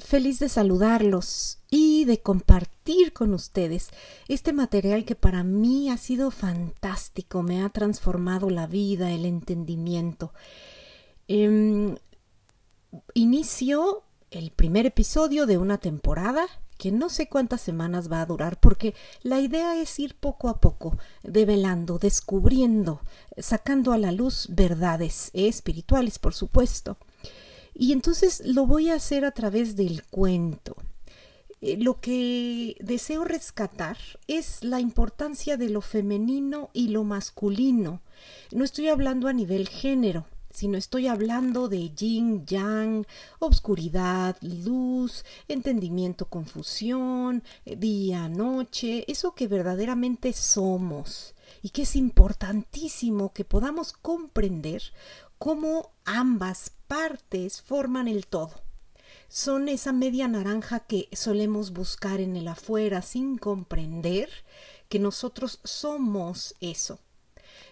[0.00, 3.90] feliz de saludarlos y de compartir con ustedes
[4.28, 10.32] este material que para mí ha sido fantástico, me ha transformado la vida, el entendimiento.
[11.26, 11.96] Em,
[13.14, 16.46] inicio el primer episodio de una temporada
[16.78, 20.60] que no sé cuántas semanas va a durar, porque la idea es ir poco a
[20.60, 23.02] poco, develando, descubriendo,
[23.36, 26.96] sacando a la luz verdades espirituales, por supuesto.
[27.78, 30.74] Y entonces lo voy a hacer a través del cuento.
[31.60, 33.96] Eh, lo que deseo rescatar
[34.26, 38.02] es la importancia de lo femenino y lo masculino.
[38.50, 43.06] No estoy hablando a nivel género, sino estoy hablando de yin, yang,
[43.38, 53.32] obscuridad, luz, entendimiento, confusión, eh, día, noche, eso que verdaderamente somos y que es importantísimo
[53.32, 54.82] que podamos comprender
[55.38, 58.62] cómo ambas partes forman el todo.
[59.28, 64.30] Son esa media naranja que solemos buscar en el afuera sin comprender
[64.88, 66.98] que nosotros somos eso.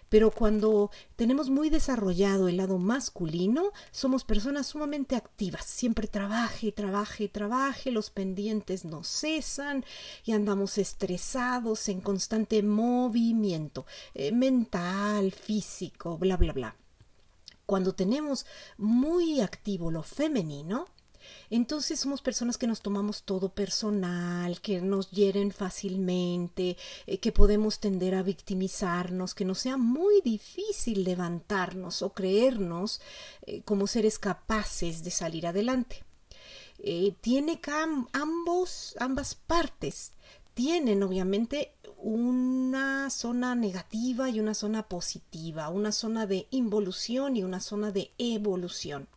[0.09, 5.65] Pero cuando tenemos muy desarrollado el lado masculino, somos personas sumamente activas.
[5.65, 9.83] Siempre trabaje, trabaje, trabaje, los pendientes no cesan
[10.23, 16.75] y andamos estresados en constante movimiento eh, mental, físico, bla, bla, bla.
[17.67, 18.45] Cuando tenemos
[18.77, 20.87] muy activo lo femenino,
[21.49, 27.81] entonces somos personas que nos tomamos todo personal, que nos hieren fácilmente, eh, que podemos
[27.81, 33.01] tender a victimizarnos, que nos sea muy difícil levantarnos o creernos
[33.45, 36.05] eh, como seres capaces de salir adelante.
[36.79, 37.59] Eh, tiene
[38.13, 40.13] ambos, ambas partes.
[40.57, 47.59] Tienen obviamente una zona negativa y una zona positiva, una zona de involución y una
[47.59, 49.07] zona de evolución.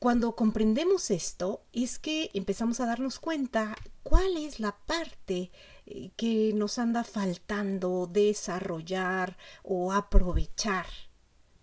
[0.00, 5.52] Cuando comprendemos esto es que empezamos a darnos cuenta cuál es la parte
[5.86, 10.86] eh, que nos anda faltando desarrollar o aprovechar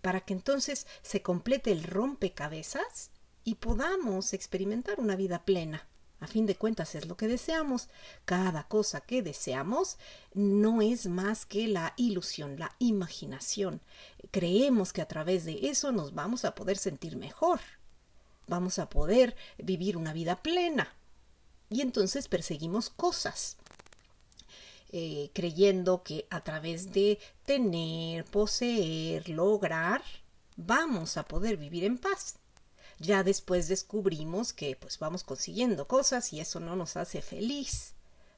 [0.00, 3.10] para que entonces se complete el rompecabezas
[3.44, 5.86] y podamos experimentar una vida plena.
[6.24, 7.88] A fin de cuentas es lo que deseamos.
[8.24, 9.98] Cada cosa que deseamos
[10.32, 13.80] no es más que la ilusión, la imaginación.
[14.30, 17.60] Creemos que a través de eso nos vamos a poder sentir mejor
[18.46, 20.94] vamos a poder vivir una vida plena.
[21.70, 23.56] Y entonces perseguimos cosas,
[24.92, 30.02] eh, creyendo que a través de tener, poseer, lograr,
[30.56, 32.36] vamos a poder vivir en paz.
[32.98, 37.94] Ya después descubrimos que pues vamos consiguiendo cosas y eso no nos hace feliz,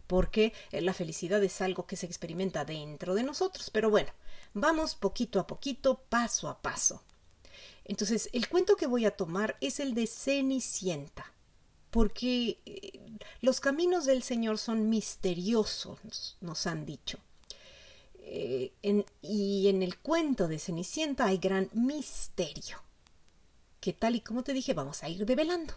[0.07, 3.71] porque la felicidad es algo que se experimenta dentro de nosotros.
[3.71, 4.13] Pero bueno,
[4.55, 7.03] vamos poquito a poquito, paso a paso.
[7.85, 11.33] Entonces, el cuento que voy a tomar es el de Cenicienta,
[11.91, 13.01] porque eh,
[13.41, 17.19] los caminos del Señor son misteriosos, nos han dicho.
[18.19, 18.73] Eh,
[19.23, 22.83] y en el cuento de Cenicienta hay gran misterio,
[23.93, 25.75] tal y como te dije, vamos a ir develando.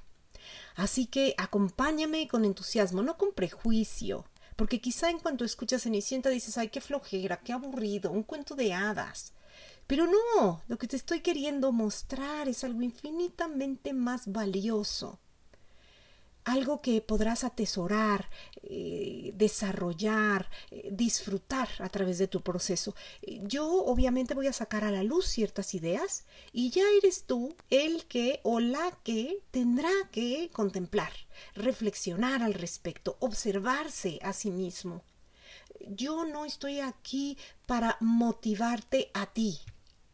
[0.75, 4.25] Así que acompáñame con entusiasmo, no con prejuicio,
[4.55, 8.73] porque quizá en cuanto escuchas Cenicienta dices, ay, qué flojera, qué aburrido, un cuento de
[8.73, 9.33] hadas.
[9.87, 15.19] Pero no, lo que te estoy queriendo mostrar es algo infinitamente más valioso,
[16.51, 18.29] algo que podrás atesorar,
[18.63, 22.95] eh, desarrollar, eh, disfrutar a través de tu proceso.
[23.43, 28.05] Yo obviamente voy a sacar a la luz ciertas ideas y ya eres tú el
[28.05, 31.11] que o la que tendrá que contemplar,
[31.55, 35.03] reflexionar al respecto, observarse a sí mismo.
[35.87, 39.59] Yo no estoy aquí para motivarte a ti,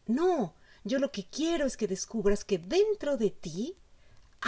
[0.06, 0.54] no,
[0.84, 3.76] yo lo que quiero es que descubras que dentro de ti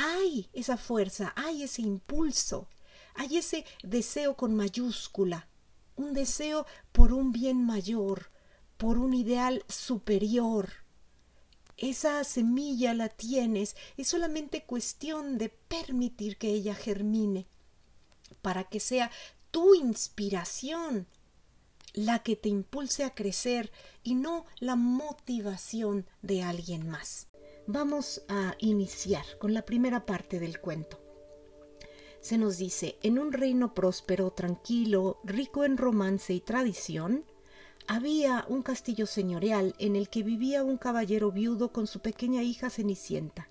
[0.00, 2.69] hay esa fuerza, hay ese impulso,
[3.16, 5.48] hay ese deseo con mayúscula,
[5.97, 8.30] un deseo por un bien mayor,
[8.77, 10.71] por un ideal superior.
[11.77, 17.48] Esa semilla la tienes, es solamente cuestión de permitir que ella germine,
[18.41, 19.10] para que sea
[19.50, 21.09] tu inspiración
[21.92, 23.72] la que te impulse a crecer
[24.04, 27.28] y no la motivación de alguien más.
[27.70, 30.98] Vamos a iniciar con la primera parte del cuento.
[32.22, 37.26] Se nos dice, en un reino próspero, tranquilo, rico en romance y tradición,
[37.86, 42.70] había un castillo señorial en el que vivía un caballero viudo con su pequeña hija
[42.70, 43.50] Cenicienta.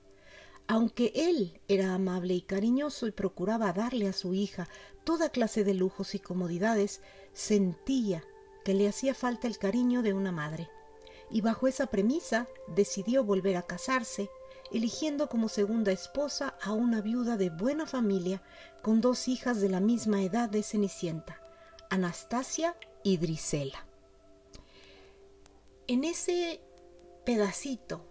[0.66, 4.68] Aunque él era amable y cariñoso y procuraba darle a su hija
[5.04, 7.02] toda clase de lujos y comodidades,
[7.34, 8.24] sentía
[8.66, 10.72] que le hacía falta el cariño de una madre.
[11.30, 14.30] Y bajo esa premisa decidió volver a casarse
[14.72, 18.42] eligiendo como segunda esposa a una viuda de buena familia
[18.82, 21.42] con dos hijas de la misma edad de Cenicienta,
[21.90, 23.86] Anastasia y Drisela.
[25.88, 26.60] En ese
[27.26, 28.06] pedacito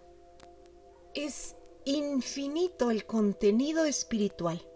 [1.13, 1.55] es
[1.85, 4.67] infinito el contenido espiritual.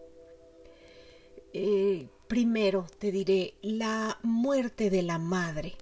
[1.54, 5.76] Eh, primero te diré la muerte de la madre.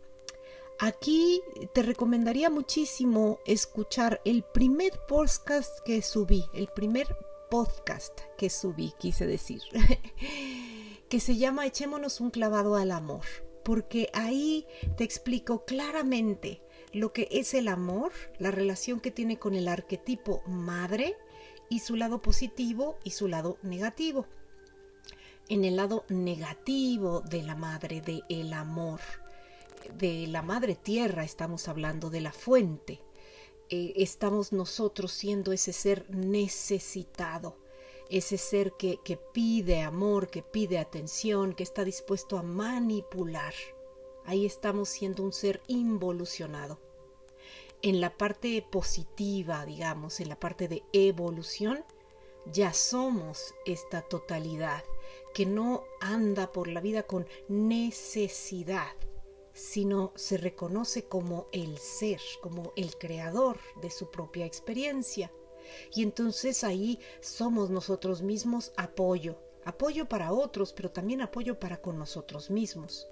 [0.82, 1.42] Aquí
[1.74, 7.18] te recomendaría muchísimo escuchar el primer podcast que subí, el primer
[7.52, 9.62] podcast que subí, quise decir,
[11.10, 13.26] que se llama Echémonos un clavado al amor,
[13.66, 14.66] porque ahí
[14.96, 16.62] te explico claramente
[16.94, 21.18] lo que es el amor, la relación que tiene con el arquetipo madre
[21.68, 24.28] y su lado positivo y su lado negativo.
[25.50, 29.02] En el lado negativo de la madre, de el amor,
[29.96, 33.02] de la madre tierra, estamos hablando de la fuente.
[33.70, 37.58] Eh, estamos nosotros siendo ese ser necesitado,
[38.10, 43.54] ese ser que, que pide amor, que pide atención, que está dispuesto a manipular.
[44.26, 46.80] Ahí estamos siendo un ser involucionado.
[47.82, 51.86] En la parte positiva, digamos, en la parte de evolución,
[52.52, 54.84] ya somos esta totalidad
[55.34, 58.92] que no anda por la vida con necesidad,
[59.60, 65.34] sino se reconoce como el ser, como el creador de su propia experiencia.
[65.94, 72.00] Y entonces ahí somos nosotros mismos apoyo, apoyo para otros, pero también apoyo para con
[72.00, 73.10] nosotros mismos.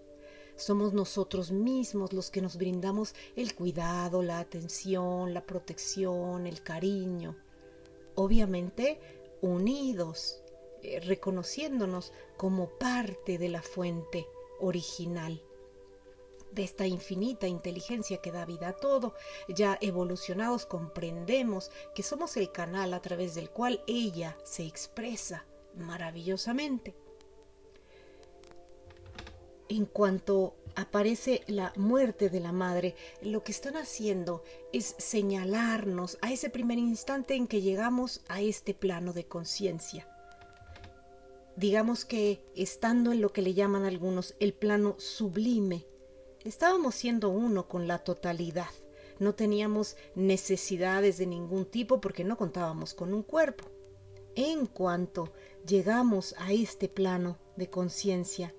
[0.55, 7.35] Somos nosotros mismos los que nos brindamos el cuidado, la atención, la protección, el cariño.
[8.15, 9.01] Obviamente
[9.41, 10.41] unidos,
[10.81, 14.25] eh, reconociéndonos como parte de la fuente
[14.61, 15.43] original
[16.57, 19.13] de esta infinita inteligencia que da vida a todo.
[19.47, 25.45] Ya evolucionados comprendemos que somos el canal a través del cual ella se expresa
[25.75, 26.95] maravillosamente
[29.69, 36.31] en cuanto aparece la muerte de la madre, lo que están haciendo es señalarnos a
[36.31, 40.07] ese primer instante en que llegamos a este plano de conciencia.
[41.55, 45.87] Digamos que estando en lo que le llaman algunos el plano sublime,
[46.43, 48.69] estábamos siendo uno con la totalidad.
[49.19, 53.65] No teníamos necesidades de ningún tipo porque no contábamos con un cuerpo.
[54.35, 55.33] En cuanto
[55.65, 58.53] llegamos a este plano de conciencia,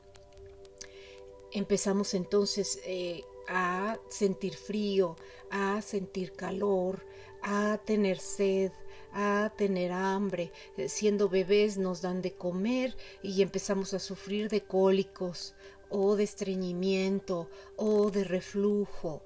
[1.53, 5.17] empezamos entonces eh, a sentir frío,
[5.51, 7.05] a sentir calor,
[7.43, 8.73] a tener sed,
[9.13, 10.53] a tener hambre.
[10.77, 15.55] Eh, siendo bebés nos dan de comer y empezamos a sufrir de cólicos
[15.91, 19.23] o de estreñimiento o de reflujo.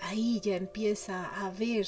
[0.00, 1.86] Ahí ya empieza a haber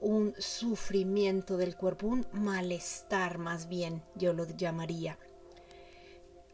[0.00, 5.18] un sufrimiento del cuerpo, un malestar más bien, yo lo llamaría.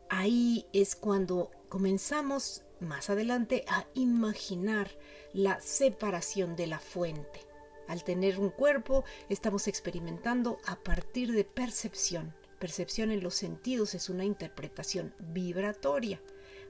[0.08, 4.90] Ahí es cuando comenzamos más adelante a imaginar
[5.32, 7.40] la separación de la fuente.
[7.88, 12.34] Al tener un cuerpo, estamos experimentando a partir de percepción.
[12.58, 16.20] Percepción en los sentidos es una interpretación vibratoria.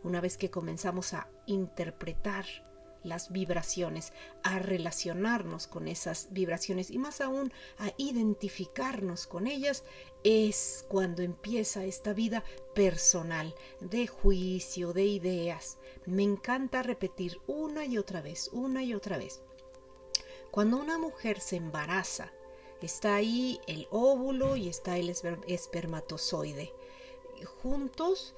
[0.04, 2.44] Una vez que comenzamos a interpretar
[3.02, 9.82] las vibraciones, a relacionarnos con esas vibraciones y más aún a identificarnos con ellas,
[10.22, 12.44] es cuando empieza esta vida
[12.74, 15.78] personal de juicio, de ideas.
[16.04, 19.42] Me encanta repetir una y otra vez, una y otra vez.
[20.50, 22.30] Cuando una mujer se embaraza,
[22.82, 25.08] está ahí el óvulo y está el
[25.46, 26.74] espermatozoide.
[27.62, 28.34] Juntos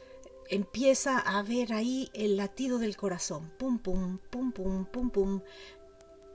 [0.51, 5.41] empieza a ver ahí el latido del corazón, pum, pum, pum, pum, pum, pum.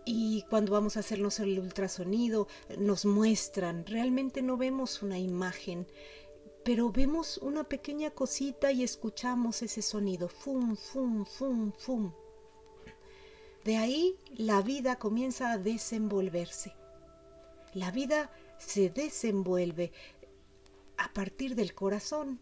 [0.06, 5.88] Y cuando vamos a hacernos el ultrasonido, nos muestran, realmente no vemos una imagen,
[6.64, 12.12] pero vemos una pequeña cosita y escuchamos ese sonido, fum, fum, fum, fum.
[13.64, 16.74] De ahí la vida comienza a desenvolverse.
[17.74, 19.92] La vida se desenvuelve
[20.98, 22.40] a partir del corazón,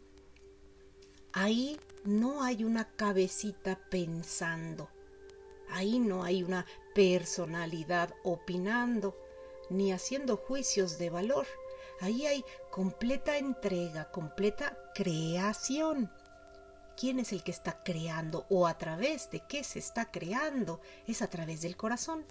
[1.34, 4.90] Ahí no hay una cabecita pensando.
[5.70, 9.16] Ahí no hay una personalidad opinando
[9.70, 11.46] ni haciendo juicios de valor.
[12.02, 16.12] Ahí hay completa entrega, completa creación.
[16.98, 20.82] ¿Quién es el que está creando o a través de qué se está creando?
[21.08, 22.26] Es a través del corazón.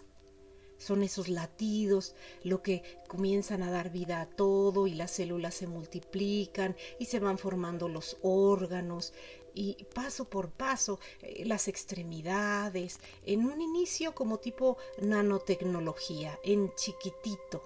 [0.78, 5.66] Son esos latidos lo que comienzan a dar vida a todo y las células se
[5.66, 9.12] multiplican y se van formando los órganos
[9.54, 17.62] y paso por paso eh, las extremidades, en un inicio como tipo nanotecnología, en chiquitito.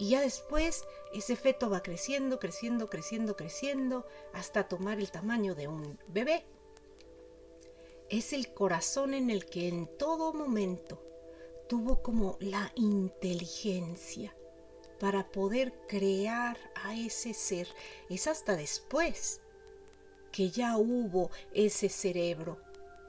[0.00, 5.68] Y ya después ese feto va creciendo, creciendo, creciendo, creciendo, hasta tomar el tamaño de
[5.68, 6.44] un bebé.
[8.08, 11.07] Es el corazón en el que en todo momento
[11.68, 14.34] tuvo como la inteligencia
[14.98, 17.68] para poder crear a ese ser.
[18.08, 19.40] Es hasta después
[20.32, 22.58] que ya hubo ese cerebro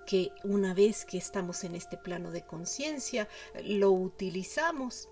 [0.05, 3.27] que una vez que estamos en este plano de conciencia
[3.63, 5.09] lo utilizamos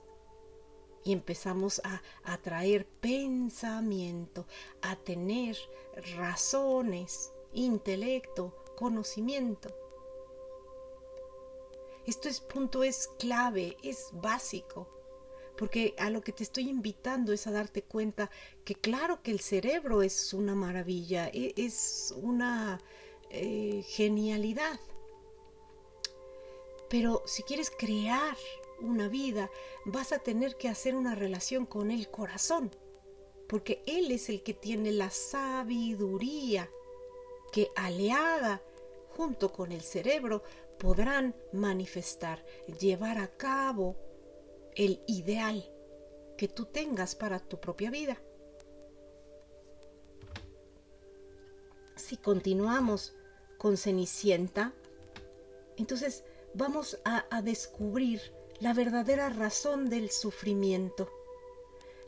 [1.04, 4.46] y empezamos a atraer pensamiento,
[4.82, 5.56] a tener
[6.18, 9.87] razones, intelecto, conocimiento.
[12.08, 14.88] Esto es punto, es clave, es básico,
[15.58, 18.32] porque a lo que te estoy invitando es a darte cuenta
[18.64, 22.80] que claro que el cerebro es una maravilla, e, es una
[23.30, 24.80] eh, genialidad,
[26.90, 28.38] pero si quieres crear
[28.80, 29.52] una vida,
[29.84, 32.72] vas a tener que hacer una relación con el corazón,
[33.50, 36.70] porque Él es el que tiene la sabiduría
[37.52, 38.62] que aliada
[39.10, 40.44] junto con el cerebro
[40.78, 42.46] podrán manifestar,
[42.80, 43.96] llevar a cabo
[44.76, 45.72] el ideal
[46.38, 48.22] que tú tengas para tu propia vida.
[51.96, 53.16] Si continuamos
[53.58, 54.74] con Cenicienta,
[55.78, 58.22] entonces vamos a, descubrir
[58.60, 61.10] la verdadera razón del sufrimiento.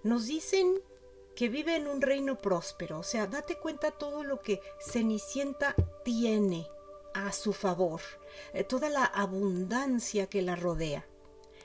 [0.03, 0.79] Nos dicen
[1.35, 6.67] que vive en un reino próspero, o sea, date cuenta todo lo que Cenicienta tiene
[7.13, 8.01] a su favor,
[8.53, 11.05] eh, toda la abundancia que la rodea.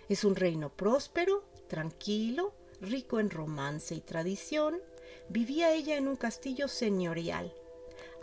[0.09, 4.81] Es un reino próspero, tranquilo, rico en romance y tradición.
[5.29, 7.55] Vivía ella en un castillo señorial,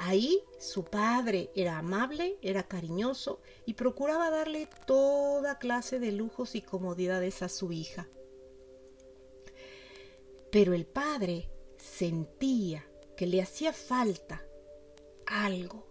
[0.03, 6.63] Ahí su padre era amable, era cariñoso y procuraba darle toda clase de lujos y
[6.63, 8.07] comodidades a su hija.
[10.51, 12.83] Pero el padre sentía
[13.15, 14.43] que le hacía falta
[15.27, 15.85] algo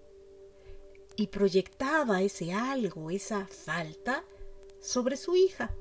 [1.21, 4.25] y proyectaba ese algo, esa falta,
[4.81, 5.75] sobre su hija.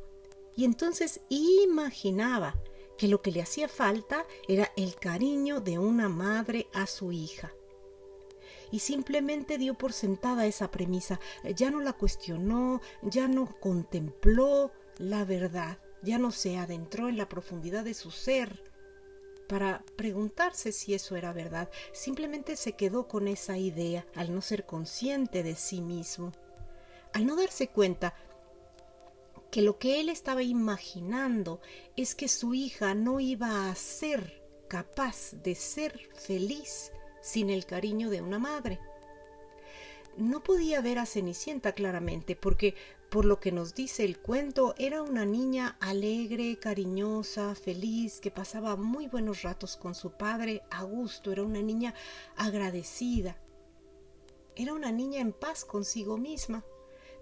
[0.57, 2.55] Y entonces imaginaba
[2.97, 7.53] que lo que le hacía falta era el cariño de una madre a su hija.
[8.69, 11.21] Y simplemente dio por sentada esa premisa,
[11.55, 17.29] ya no la cuestionó, ya no contempló la verdad, ya no se adentró en la
[17.29, 18.68] profundidad de su ser
[19.49, 24.67] para preguntarse si eso era verdad, simplemente se quedó con esa idea al no ser
[24.67, 26.31] consciente de sí mismo,
[27.13, 28.13] al no darse cuenta
[29.49, 31.61] que lo que él estaba imaginando
[31.95, 38.11] es que su hija no iba a ser capaz de ser feliz sin el cariño
[38.11, 38.79] de una madre.
[40.15, 42.75] No podía ver a Cenicienta claramente porque,
[43.09, 48.75] por lo que nos dice el cuento, era una niña alegre, cariñosa, feliz, que pasaba
[48.75, 51.95] muy buenos ratos con su padre a gusto, era una niña
[52.35, 53.37] agradecida,
[54.55, 56.63] era una niña en paz consigo misma.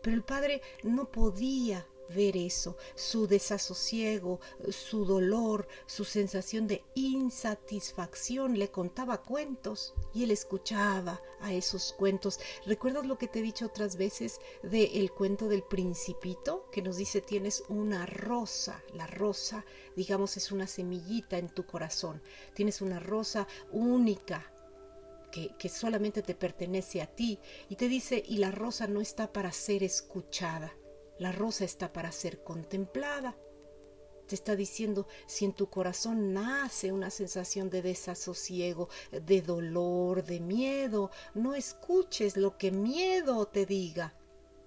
[0.01, 8.57] Pero el padre no podía ver eso, su desasosiego, su dolor, su sensación de insatisfacción.
[8.57, 12.39] Le contaba cuentos y él escuchaba a esos cuentos.
[12.65, 16.97] ¿Recuerdas lo que te he dicho otras veces del el cuento del principito que nos
[16.97, 18.83] dice tienes una rosa?
[18.93, 22.21] La rosa, digamos, es una semillita en tu corazón.
[22.53, 24.51] Tienes una rosa única.
[25.29, 27.37] Que, que solamente te pertenece a ti
[27.67, 30.73] y te dice y la rosa no está para ser escuchada
[31.19, 33.37] la rosa está para ser contemplada.
[34.27, 40.41] Te está diciendo, si en tu corazón nace una sensación de desasosiego, de dolor, de
[40.41, 44.17] miedo, no escuches lo que miedo te diga,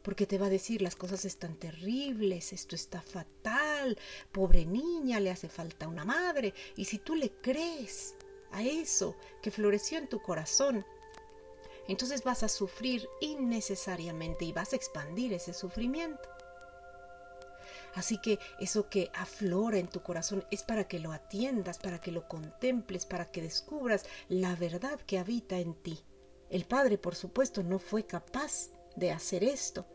[0.03, 3.99] porque te va a decir las cosas están terribles, esto está fatal,
[4.33, 8.15] pobre niña, le hace falta una madre, y si tú le crees
[8.53, 10.87] a eso que floreció en tu corazón,
[11.87, 16.29] entonces vas a sufrir innecesariamente y vas a expandir ese sufrimiento.
[17.95, 22.13] Así que eso que aflora en tu corazón es para que lo atiendas, para que
[22.13, 26.01] lo contemples, para que descubras la verdad que habita en ti.
[26.49, 29.87] El Padre, por supuesto, no fue capaz de hacer esto.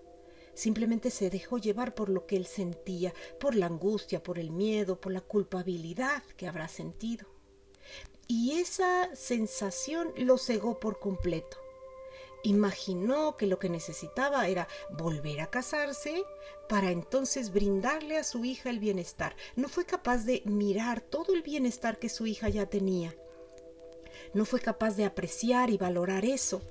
[0.54, 5.02] Simplemente se dejó llevar por lo que él sentía, por la angustia, por el miedo,
[5.02, 7.28] por la culpabilidad que habrá sentido.
[8.28, 11.65] Y esa sensación lo cegó por completo
[12.46, 16.24] imaginó que lo que necesitaba era volver a casarse
[16.70, 19.36] para entonces brindarle a su hija el bienestar.
[19.56, 23.16] No fue capaz de mirar todo el bienestar que su hija ya tenía.
[24.34, 26.62] No fue capaz de apreciar y valorar eso,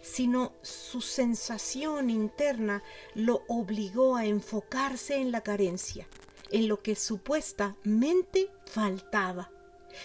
[0.00, 2.82] sino su sensación interna
[3.14, 6.08] lo obligó a enfocarse en la carencia
[6.52, 9.50] en lo que supuestamente faltaba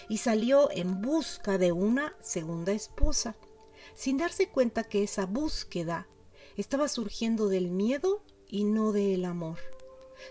[0.08, 3.36] y salió en busca de una segunda esposa,
[3.98, 6.06] sin darse cuenta que esa búsqueda
[6.56, 9.58] estaba surgiendo del miedo y no del amor.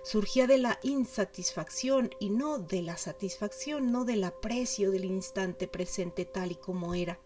[0.06, 6.24] Surgía de la insatisfacción y no de la satisfacción, no del aprecio del instante presente
[6.24, 7.20] tal y como era.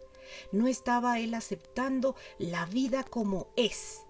[0.52, 4.02] No estaba él aceptando la vida como es.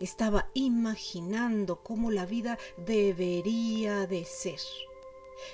[0.00, 4.58] Estaba imaginando cómo la vida debería de ser.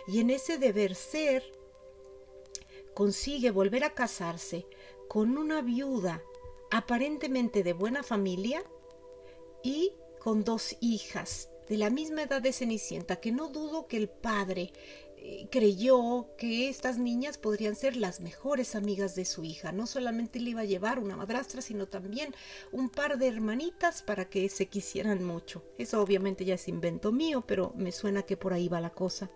[0.08, 1.44] Y en ese deber ser
[2.94, 4.66] consigue volver a casarse
[5.08, 6.22] con una viuda
[6.70, 8.62] aparentemente de buena familia
[9.62, 14.08] y con dos hijas de la misma edad de Cenicienta, que no dudo que el
[14.08, 14.72] padre
[15.16, 19.72] eh, creyó que estas niñas podrían ser las mejores amigas de su hija.
[19.72, 22.34] No solamente le iba a llevar una madrastra, sino también
[22.70, 25.64] un par de hermanitas para que se quisieran mucho.
[25.78, 29.30] Eso obviamente ya es invento mío, pero me suena que por ahí va la cosa.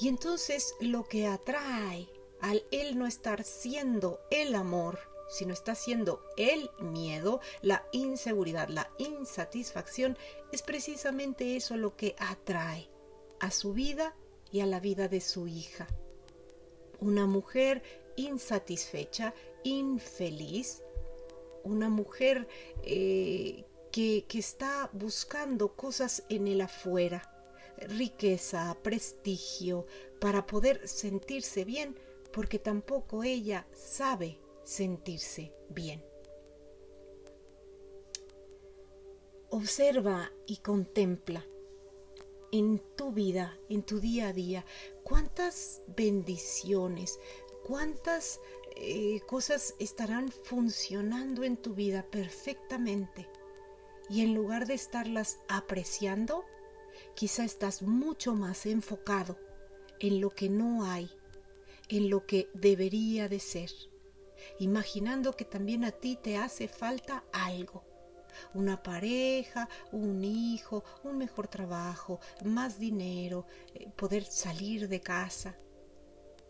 [0.00, 2.08] Y entonces lo que atrae
[2.44, 4.98] al él no estar siendo el amor,
[5.30, 10.18] sino está siendo el miedo, la inseguridad, la insatisfacción,
[10.52, 12.90] es precisamente eso lo que atrae
[13.40, 14.14] a su vida
[14.52, 15.88] y a la vida de su hija.
[17.00, 17.82] Una mujer
[18.16, 19.32] insatisfecha,
[19.62, 20.82] infeliz,
[21.62, 22.46] una mujer
[22.82, 27.22] eh, que, que está buscando cosas en el afuera,
[27.78, 29.86] riqueza, prestigio,
[30.20, 31.96] para poder sentirse bien,
[32.34, 36.04] porque tampoco ella sabe sentirse bien.
[39.50, 41.46] Observa y contempla
[42.50, 44.64] en tu vida, en tu día a día,
[45.04, 47.20] cuántas bendiciones,
[47.64, 48.40] cuántas
[48.74, 53.28] eh, cosas estarán funcionando en tu vida perfectamente.
[54.10, 56.44] Y en lugar de estarlas apreciando,
[57.14, 59.38] quizá estás mucho más enfocado
[60.00, 61.08] en lo que no hay,
[61.88, 63.70] en lo que debería de ser
[64.58, 67.84] imaginando que también a ti te hace falta algo.
[68.52, 75.56] Una pareja, un hijo, un mejor trabajo, más dinero, eh, poder salir de casa.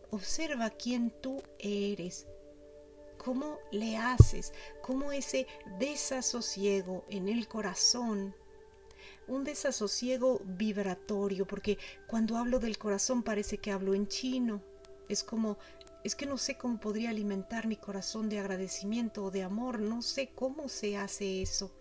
[0.09, 2.27] Observa quién tú eres,
[3.17, 8.35] cómo le haces, cómo ese desasosiego en el corazón
[9.27, 14.61] un desasosiego vibratorio, porque cuando hablo del corazón parece que hablo en chino.
[15.09, 15.57] Es como
[16.05, 20.03] es que no sé cómo podría alimentar mi corazón de agradecimiento o de amor, no
[20.03, 21.71] sé cómo se hace eso.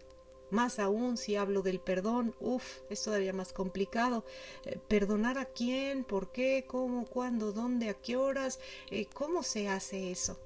[0.51, 4.25] Más aún si hablo del perdón, uff, es todavía más complicado.
[4.65, 6.05] Eh, ¿Perdonar a quién?
[6.05, 6.65] ¿Por qué?
[6.67, 7.05] ¿Cómo?
[7.05, 7.53] ¿Cuándo?
[7.53, 7.91] ¿Dónde?
[7.91, 8.61] ¿A qué horas?
[8.91, 10.39] Eh, ¿Cómo se hace eso?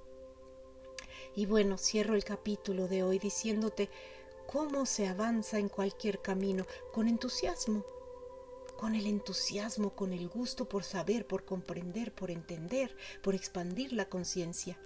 [1.36, 3.90] Y bueno, cierro el capítulo de hoy diciéndote
[4.48, 7.84] cómo se avanza en cualquier camino, con entusiasmo,
[8.78, 14.08] con el entusiasmo, con el gusto por saber, por comprender, por entender, por expandir la
[14.08, 14.78] conciencia.